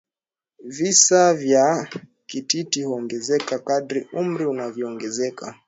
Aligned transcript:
Visa 0.63 1.33
vya 1.33 1.89
kititi 2.25 2.83
huongezeka 2.83 3.59
kadri 3.59 4.07
umri 4.13 4.45
unavyoongezeka 4.45 5.55